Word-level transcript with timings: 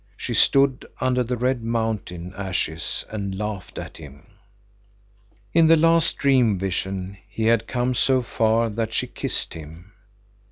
She 0.17 0.33
stood 0.33 0.83
under 0.99 1.23
the 1.23 1.37
red 1.37 1.61
mountain 1.61 2.33
ashes 2.35 3.05
and 3.11 3.37
laughed 3.37 3.77
at 3.77 3.97
him. 3.97 4.25
In 5.53 5.67
the 5.67 5.75
last 5.75 6.17
dream 6.17 6.57
vision 6.57 7.17
he 7.29 7.43
had 7.45 7.67
come 7.67 7.93
so 7.93 8.23
far 8.23 8.71
that 8.71 8.95
she 8.95 9.05
kissed 9.05 9.53
him. 9.53 9.93